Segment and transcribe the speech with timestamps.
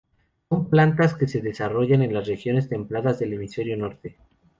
[0.49, 4.17] Son plantas que se desarrollan en las regiones templadas del hemisferio norte.